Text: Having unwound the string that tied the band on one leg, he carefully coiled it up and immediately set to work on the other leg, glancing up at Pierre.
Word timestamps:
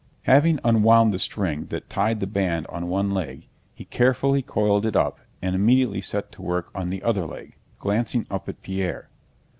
Having 0.23 0.59
unwound 0.63 1.13
the 1.13 1.19
string 1.19 1.67
that 1.67 1.87
tied 1.87 2.21
the 2.21 2.25
band 2.25 2.65
on 2.69 2.87
one 2.87 3.11
leg, 3.11 3.47
he 3.75 3.85
carefully 3.85 4.41
coiled 4.41 4.83
it 4.83 4.95
up 4.95 5.19
and 5.43 5.53
immediately 5.53 6.01
set 6.01 6.31
to 6.31 6.41
work 6.41 6.71
on 6.73 6.89
the 6.89 7.03
other 7.03 7.27
leg, 7.27 7.55
glancing 7.77 8.25
up 8.31 8.49
at 8.49 8.63
Pierre. 8.63 9.11